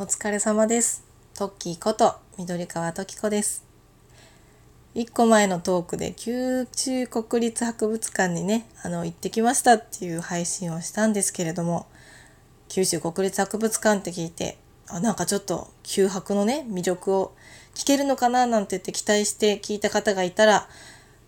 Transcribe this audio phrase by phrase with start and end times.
[0.00, 1.02] お疲れ様です。
[1.36, 3.64] トッキーこと緑川トキコです。
[4.94, 11.88] 一個前のトークで九州国立博物館にね、あの行ってきましたっていう配信をしたんですけれども、
[12.68, 17.34] 九州国立博物館って聞いて、あなんかちょっと九博のね魅力を
[17.74, 20.68] 聞けるのかななんて言って期待して聞いた方がいたら、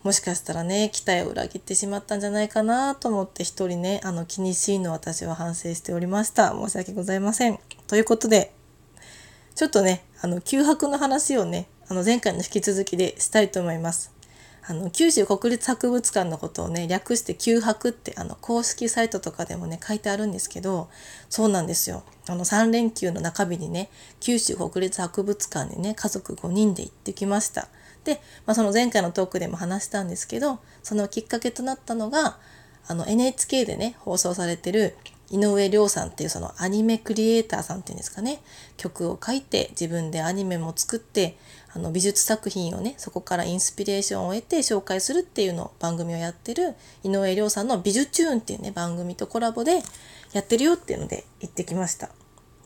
[0.05, 8.55] もしかしたらね期待を裏切ってしまったんじゃないかなと思って一人ねあの気にしいの私は反省しておりました申し訳ございませんということで
[9.55, 14.12] ちょっとねあの九博の話をねあの前回の引き続きでしたいと思います。
[14.62, 20.88] あの九州国立博物館のことをね略して九博ってあの公式サイトとかでもね書いてあるんですけど
[21.29, 22.05] そうなんですよ。
[22.29, 23.91] あの3連休の中日にね
[24.21, 27.69] 九州国立博物館にね家族5人で行ってきました。
[28.05, 32.38] で、まあ、その前回のトークでも話したんですけどそのきっかけとなったのが
[32.87, 34.96] あの NHK でね放送されてる
[35.30, 38.43] 井上涼さんっていうそのアニメクリエイターさんっていうんですかね
[38.77, 41.37] 曲を書いて自分でアニメも作って
[41.73, 49.82] あの美術作品をねそこからインスピレーションを得て紹介するっていうの番組をやってる井上涼さんの「美術チューン」っていうね番組とコラボで
[50.32, 52.10] やってるよっていうので行ってきました。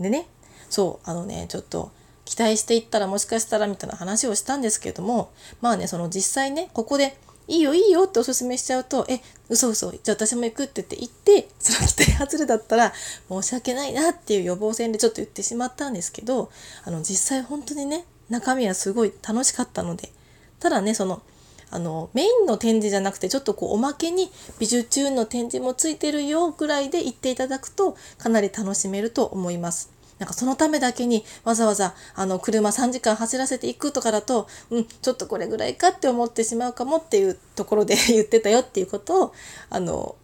[0.00, 0.26] でね
[0.70, 1.92] そうあのねちょっと
[2.24, 12.92] 期待していったらもしかしたらみたいな話をしたんですけれどもまあねその実際ねここでいいよいいよっておすすめしちゃうと、え、嘘嘘、じゃあ私も行くって言って行って、その期待外れだったら
[13.28, 16.50] 申し訳ないなっていう予防線でちょっと言ってしまったんですけど、
[16.84, 20.10] あの実際本当にね、中身はすごい楽しかったので、
[20.58, 21.22] ただね、その、
[21.70, 29.93] あのメインの展示じゃなくてちょっとこうおまけに美術中の展示もついてるよぐらいで行っていただくとかなり楽しめると思います。
[30.24, 39.34] なんかそのためだけにわざわざあの車3時間走らせていくとかだと、うん、ちょっとこれぐらいかって思ってしまうかもっていうところで 言ってたよっていうことを
[39.68, 40.16] あの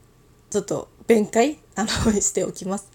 [0.49, 2.89] ちょっと弁解あの しておきます。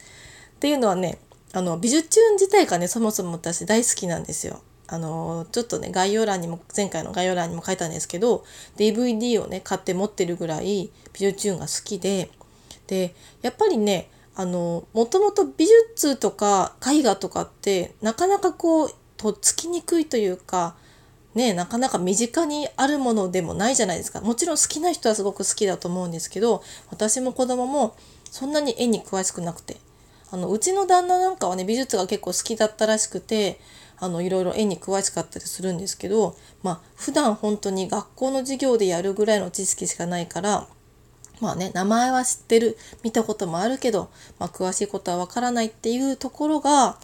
[0.55, 1.19] っていうのはね
[1.53, 4.61] あの美術チューン自体がねそもそも私大好きなんですよ。
[4.87, 8.43] あのちょっとね概要欄にも前回の概要欄にも書いたんですけど
[8.77, 12.31] DVD をね買って持ってるぐらい美術チューンが好きで
[12.87, 13.13] で
[13.43, 20.75] やっぱりねあのもともと美術とか絵画とかってなかなかこうとっつきにくいというか
[21.35, 24.21] ねなかなか身近にあるものでもないじゃないですか。
[24.21, 27.95] もちろん好きな人はすごく好きだと思うんですけど私も子供も
[28.29, 29.77] そんなに絵に詳しくなくて。
[30.31, 33.59] あのうちの旦那なんかはね美術が結構好きだったらしくて
[33.97, 40.67] あのいろいろ絵に詳しかったりするんですけどまあ普段本当に学校の授業でやるぐらいの知識しかないから
[41.41, 44.09] まあね、名前は知ってる、見たこともあるけど、
[44.39, 46.97] まあ、詳しいことはわからないっていうところが、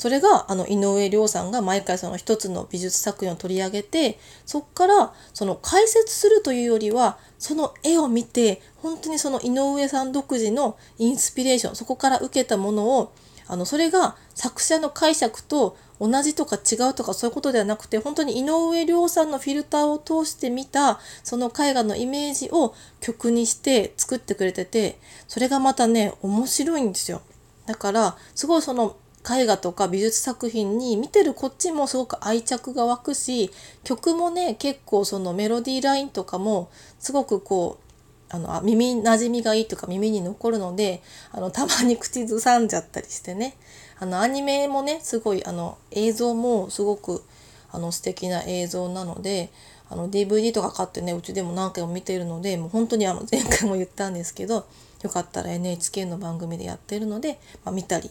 [0.00, 13.12] それがあの井上涼さんが毎回その一つの美術作品を取り上げて、そこからその解説するというよりは、その絵を見て、本当にその井上さん独自のインスピレーション、そこから受けたものを、
[13.46, 27.20] あのそれが作者の解釈と同じとか違うとかそういうことではなくて本当に井上涼さんのフィルターを通して見たその絵画のイメージを曲にして作ってくれててそれがまたね面白いんですよ。
[27.66, 28.96] だからすごいその
[29.28, 33.50] 絵画とか美術作品に見てるこっちもすごく愛着が湧くし
[33.84, 41.02] 曲もね結構そのメロディーラインとかもすごくこうあの耳なじみがいいとか耳に残るので
[41.32, 43.56] あのたまに口ずさんじゃったりしてね。
[44.00, 47.22] あのアニメもねすごいあの映像もすごく
[47.70, 49.52] あの素敵な映像なので
[49.90, 54.66] あの DVD とか買ってねうちでも何回も見てるのでもう本当にあの前回も言ったんですけど
[55.02, 58.10] よかったら NHK の番組でやってるので、まあ、見たり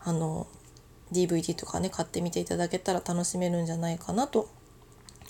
[0.00, 0.46] あの
[1.12, 4.48] DVD とかね買ってみていただけたら楽しめるんじゃないかなと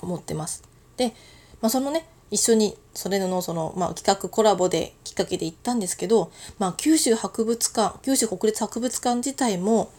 [0.00, 0.62] 思ってます。
[0.96, 1.14] で、
[1.60, 9.90] まあ、そのね一緒にそれのその、まあ、企画コラボできっかけで行ったんですけど、まあ、九州博物館九州国立博物館自体も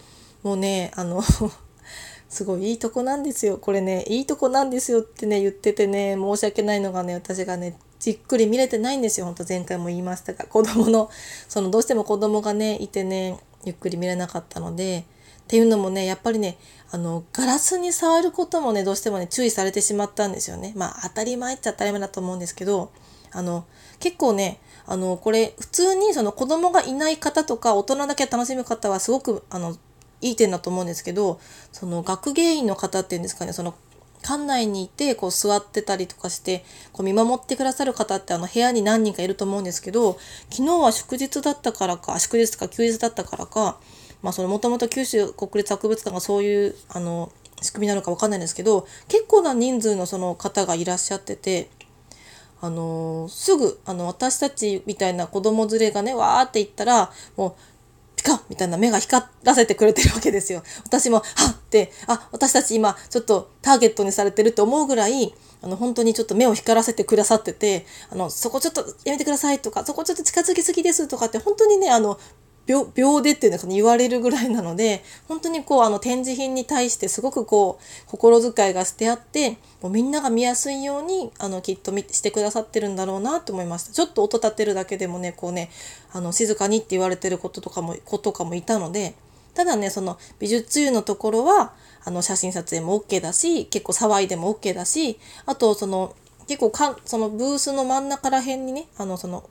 [0.44, 1.22] もうねあの
[2.30, 3.58] すごいいいとこなんですよ。
[3.58, 9.26] これねいいとこなんですよってね言っててね申し訳ないのがね私がねじっくり見れてないんですよ。
[9.26, 11.10] ほんと前回も言いましたが子供の
[11.48, 15.06] そのどうしても子供がねいてねゆっくり見れなかったので
[15.50, 16.60] っていうのもねやっぱりね
[16.92, 20.74] あのガラスに触ることもねどうしてもね注意されてしまったんですよね。
[20.76, 22.92] まあ当たり前っちゃ当たり前だと思うんですけど
[23.32, 23.66] あの
[24.00, 29.76] 結構ねあのこれ普通にその子供がいない方とか大人だけ楽しむ方はすごくあの
[30.22, 31.40] いい点だと思うんですけど
[31.72, 33.74] その学芸員の方っていうんですかねその
[34.22, 36.64] 館内にいてこう座ってたりとかして
[36.94, 40.20] こう見守ってくださる方ってあの部屋に何人かいると思うんですけど
[40.52, 43.80] 昨日は祝日だったからか祝日とか休日だったからか
[44.22, 47.32] まあそのもともと九州国立博物館がそういうあの
[47.62, 51.70] 仕組みなのかわかんないんですけど結構な人数のその方がいらっしゃってて
[52.62, 57.54] あのすぐあの私たちみたいな子供連れがねわーって行ったらもう
[58.18, 60.62] ピカみたいな目が光らせてくれてるわけですよ。
[60.84, 72.20] 私も、はっって、あ、私たち今ちょっとターゲットにされてるって思うぐらい、あの、本当にちょっと目を光らせてくださってて、あの、そこちょっとやめてくださいとか、そこちょっと近づきすぎですとかって、本当にね、あの、
[72.66, 83.94] 秒秒でっていうのか言われるぐらいなので本当にこうあの展示品に対してすごくこう心遣いがしてあってもうみんなが見やすいようにあのきっとしてくださってるんだろうなと思いました。
[83.94, 85.70] ちょっと音立てるだけでもねこうね
[86.12, 89.16] あの静かにって言われてることとかも子とかもいたので
[89.54, 91.74] ただねその美術湯のところは
[92.06, 96.16] あの写真撮影も OK だし結構騒いでも OK だしあとその
[96.48, 99.50] 結構かそのブースの真ん中ら辺にねあのその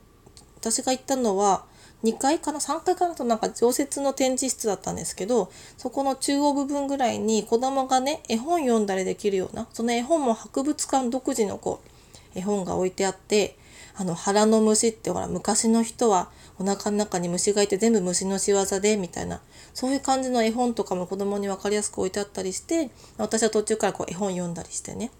[0.57, 1.63] 私が行ったのは
[2.03, 11.81] 2階かな？3階かなとなんか常設の展示室だったんですけどそこの中央部分ぐらいに子供がね絵本読んだりできるようなその絵本も博物館独自のこ
[12.35, 13.57] う絵本が置いてあって
[13.95, 19.41] あの腹の虫ってほら昔の人はお腹の中に虫がいて全部虫の仕業でみたいな
[19.73, 25.11] そういう感じの絵本とかも子供に分かりやすく置いてあったりして私は途中からこう絵本読んだりしてね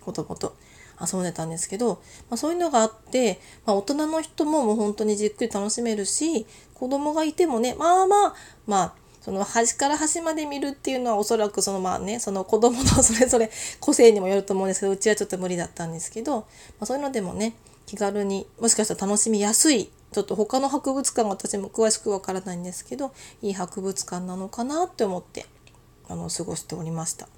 [0.00, 0.54] 子供と。
[1.00, 8.34] 遊んでたんですけど、まあ、そういうのがあって、まあ、大人の人ももう本当にじっくり楽しめるし子供がいてもねまあまあ
[8.66, 13.50] まあその端から端まで見るっていうのはおそらくそのまあねその子供の それぞれ
[13.80, 16.44] 個性にもよると思うんですけどうちはちょっと無理だったんですけど、ま
[16.80, 17.54] あ、そういうのでもね
[17.86, 23.12] 気軽にもしかしたら楽しみやすいちょっと他の博物館私も詳しくわからないんですけど
[23.42, 25.46] いい博物館なのかなって思って
[26.08, 27.28] あの過ごしておりました。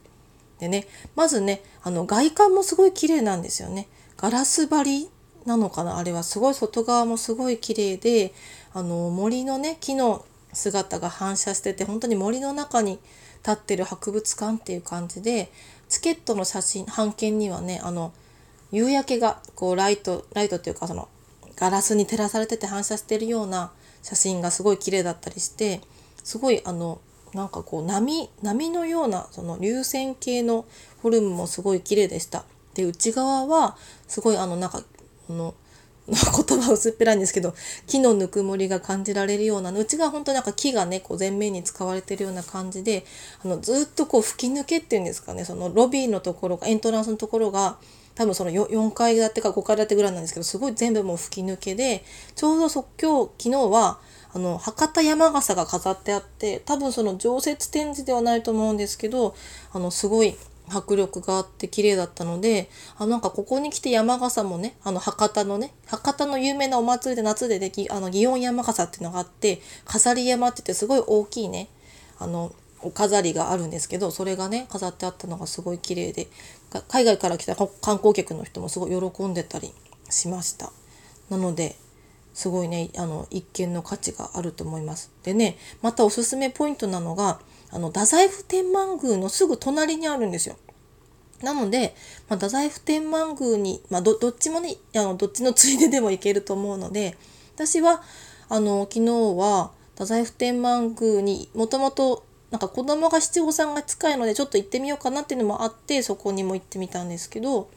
[0.60, 0.86] でね
[1.16, 3.88] まずねあの外観もすごい綺麗なんですよね。
[4.16, 5.10] ガラス張り
[5.46, 5.96] なのかな？
[5.96, 8.34] あれはすごい外側もすごい綺麗で
[8.74, 12.98] あの森のね木の姿が反射してて本当に森の中に
[13.38, 15.50] 立ってる博物館っていう感じで
[15.88, 18.12] チケットの写真半券にはねあの
[18.70, 21.08] 夕焼けがこうライトライトっていうかその
[21.56, 23.72] ガラスに照らされてて反射してるような
[24.02, 25.80] 写真がすごい綺麗だったりして
[26.22, 27.00] すごいあの
[27.34, 30.64] なんかこう波波のようなその流線形の
[31.00, 32.44] フォルムもすごい綺麗でした。
[32.74, 34.82] で内側はすごいあのなんか
[35.26, 35.54] この
[36.10, 37.54] 言葉薄っぺらいんですけど
[37.86, 43.04] 木のぬくもりが感じられるような内側本当なんか木がねこう前面に使われてるような感じで
[43.44, 47.78] あのずっとこう吹き抜けっていうんですかねそのロビーのところがエントランスのところが
[48.16, 52.04] 多分その 4, 4階建てか5階建てぐらいなんですけどすごい全部もう吹き抜けで
[52.34, 54.00] ちょうど即興昨日は
[54.32, 59.34] あの博多山笠が飾ってあって多分その常設展示ではないと思うんですけど
[59.72, 60.36] あのすごい
[60.68, 71.68] 迫力があって綺麗だったのであなんかここに来て山笠もねあの博多のね博多の有名なお祭りで夏でできあの祇園山笠っていうのがあって飾り山って言ってすごい大きいね
[72.18, 76.28] あのお飾りがあるんですけどそれがね飾ってあったのがすごい綺麗で
[76.88, 77.68] 海外から来た観
[77.98, 79.72] 光客の人もすごい喜んでたり
[80.08, 80.72] しました。
[81.28, 81.76] なので
[82.34, 85.10] すごいねあの一見の価値があると思います。
[85.22, 87.40] でねまたおすすめポイントなのが
[87.70, 90.56] あの太宰府天満宮のすぐ隣にあるんですよ。
[91.42, 91.94] なので、
[92.28, 97.16] まあ、太宰府天満宮に、まあ、どっちもねあのどっちのついででも行けると思うので
[97.54, 98.02] 私は
[98.48, 107.70] あの昨日は太宰府天満宮にもともとなんか子供が七五三が近いのでちょっと行ってみようかなっていうのもあってそこにも行ってみたんですけど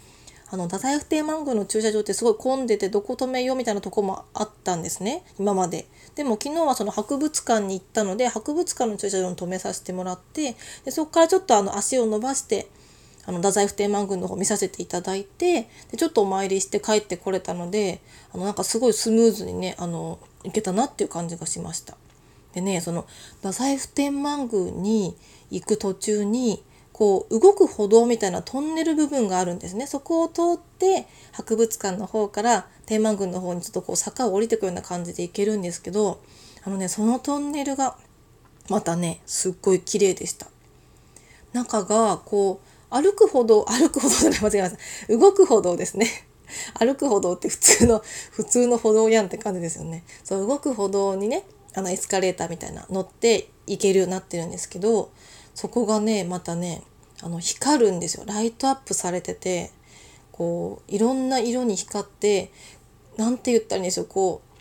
[0.53, 10.55] あの太宰府天満宮の駐車場ってすごい混んでてどこ止めようみたいなとこもあったんですね今まででも昨日はその博物館に行ったので博物館の駐車場に止めさせてもらって
[10.85, 12.67] でそこからちょっとあの足を伸ばして
[13.25, 18.00] あの太宰府天満宮の方見させていただいてでちょっとお参りして帰ってこれたので
[18.31, 21.98] あのなんかすごいスムーズにねあの行けたなっていう感じがしました。
[22.53, 23.07] でねその
[23.38, 25.15] 太宰府天満宮に
[25.50, 26.62] 行く途中に
[26.93, 29.88] こう動く歩道みたいなトンネル部分があるんですね。
[29.88, 36.21] そこを通って博物館の方から天満宮の方にちょっとこう坂を降りてくような感じで行けるんですけど
[36.63, 37.97] あのねそのトンネルが
[38.69, 40.47] またねすっごい綺麗でした。
[41.51, 45.17] 中がこう歩く歩道歩く歩道じゃない間違えました。
[45.17, 46.07] 動く歩道ですね。
[46.77, 50.03] 歩く歩道って普通の普通の歩道やんって感じですよね。
[50.23, 55.09] そう動く歩道にねあのエスカレーターみたいな乗って行けるようになってるんですけど
[55.53, 56.83] そこがねまたね
[57.22, 58.25] あの光るんですよ。
[58.25, 59.72] ライトアップされてて
[60.31, 62.51] こういろんな色に光って
[63.17, 64.53] 何て言ったらいいんでしょうこう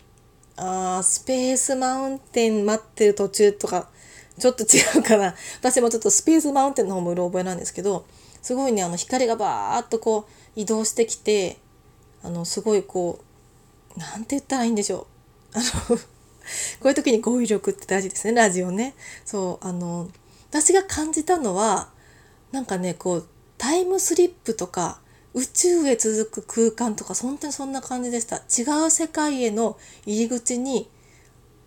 [0.55, 3.89] あースペースマウンテン待ってる途中とか
[4.37, 5.35] ちょっと違うかな。
[5.59, 8.05] 私もちょっとスペースマウンテンの方もうろ覚えなんですけど
[8.41, 11.57] すごいねあの光がバーッとこう移動してきて
[12.23, 13.19] あのすごいこ
[13.95, 15.07] う何て言ったらいいんでしょ
[15.55, 15.57] う。
[15.57, 15.59] あ
[15.89, 18.33] の こういう時に語彙力って大事ですね。
[18.33, 18.95] ラジオね。
[19.25, 20.09] そうあの
[20.53, 21.89] 私が感じたのは
[22.51, 24.99] なんかねこうタイムスリップとか
[25.33, 30.87] 宇宙へ続く空間とか本当にそんな感じでした違う世界への入り口に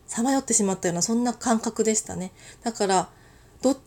[0.06, 2.30] さまよってしまったようなそんな感覚でしたね。
[2.62, 3.08] だから
[3.60, 3.78] どっ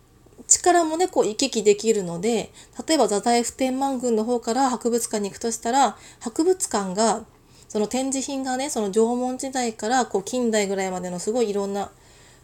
[0.47, 2.51] ちからもねこう行き来できるので
[2.85, 7.23] 例えば太宰府天満宮の方から博物館に行くとしたら博物館が
[7.69, 11.89] その展示品がねその縄文時代からこう近代ぐらいまでのすごいいろんな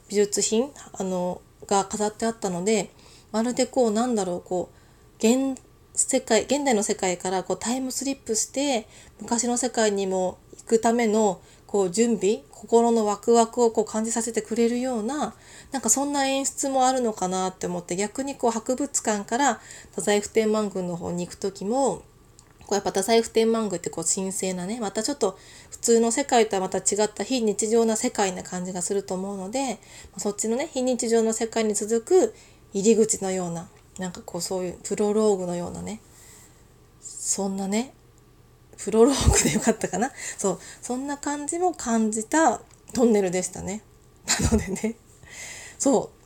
[0.08, 2.92] 美術品あのが飾ってあったので
[3.32, 5.60] まるでこうなんだろうこう現
[5.94, 8.88] 世界現代の世界からこうタイムスリップして
[9.22, 15.36] 昔の世界にも行くためのこう準備心のワクワクをこう感じさせてくれるような
[15.72, 19.56] なんかそんな演出もあるのかなって思って逆にこう博物館から
[19.92, 22.04] 太宰府天満宮の方に行く時も
[22.66, 25.38] こうやっぱ太宰府天満宮ってこう神聖なねまたちょっと
[25.70, 29.80] 普通の世界とはまた違った非日常な世界な感じがすると思うので
[30.18, 32.36] そっちのね非日常の世界に続く
[32.74, 33.68] 入り口のような
[34.00, 36.02] なんかこうそういうプロローグのようなね
[37.02, 37.94] そんなね
[38.78, 40.12] プロローグでよかったかな？
[40.38, 42.62] そうそんな感じも感じた
[42.94, 43.82] トンネルでしたね。
[44.42, 44.96] なのでね。
[45.80, 46.25] そう。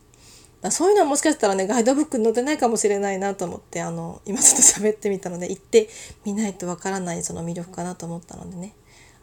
[0.61, 5.87] だそういうのはもしかしたらねガイドブックに載ってないかもしれないなと思ってあの今ちょっと喋ってみたので行って
[6.25, 8.75] みないとわからないその魅力かなと思ったのでね。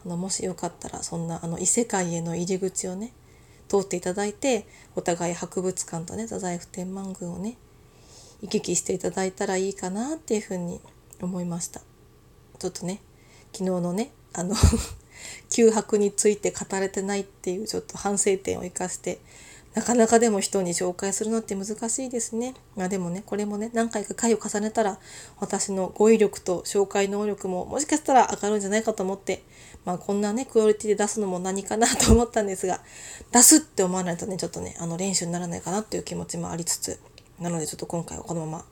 [0.04, 3.12] あのもしよかったらそんなあの異世界への入り口をね
[3.68, 7.58] 通っていただいてお互い博物館とね太宰府天満宮をね
[8.40, 10.80] 行き来していただいたらいいかなっていうふうに
[11.20, 11.80] 思いました。
[12.58, 13.00] ちょっとね
[13.52, 14.54] 昨日のねあの
[15.50, 19.18] 九博について語れてないっていうちょっと反省点を生かして
[19.76, 22.54] なかなかでも人に紹介するのって難しいですね。
[22.76, 24.98] まあでもね、これもね、何回か回を重ねたら、
[25.38, 29.44] 私の語彙力と紹介能力ももしかしたら上がるんじゃないかと思って、
[29.84, 32.80] まあこんなね、クオリティで出すのも何かなと思ったんですが、
[33.32, 36.98] 出すって思わないとね、ちょっとね、あの練習にならないかなっていう気持ちもありつつ、
[37.38, 38.64] なのでちょっと今回はこのまま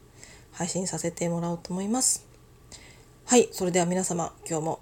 [0.53, 2.25] 配信させてもらおうと思います。
[3.27, 4.81] はい、それでは皆様、今日も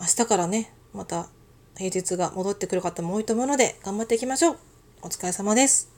[0.00, 1.28] 明日からね、また
[1.76, 4.73] 平日が戻ってくる方も多いと思うので、頑張っていきましょう。
[5.04, 5.93] お疲れ様です。